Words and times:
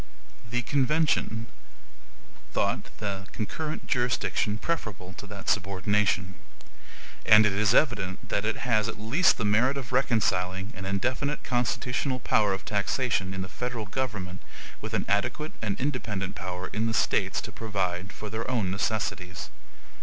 The 0.49 0.63
convention 0.63 1.45
thought 2.53 2.85
the 2.97 3.27
concurrent 3.33 3.85
jurisdiction 3.85 4.57
preferable 4.57 5.13
to 5.13 5.27
that 5.27 5.47
subordination; 5.47 6.33
and 7.23 7.45
it 7.45 7.53
is 7.53 7.75
evident 7.75 8.27
that 8.29 8.43
it 8.43 8.65
has 8.65 8.87
at 8.89 8.99
least 8.99 9.37
the 9.37 9.45
merit 9.45 9.77
of 9.77 9.91
reconciling 9.91 10.73
an 10.75 10.85
indefinite 10.87 11.43
constitutional 11.43 12.17
power 12.19 12.51
of 12.51 12.65
taxation 12.65 13.31
in 13.31 13.43
the 13.43 13.47
Federal 13.47 13.85
government 13.85 14.41
with 14.81 14.95
an 14.95 15.05
adequate 15.07 15.51
and 15.61 15.79
independent 15.79 16.33
power 16.33 16.67
in 16.73 16.87
the 16.87 16.95
States 16.95 17.39
to 17.41 17.51
provide 17.51 18.11
for 18.11 18.31
their 18.31 18.49
own 18.49 18.71
necessities. 18.71 19.51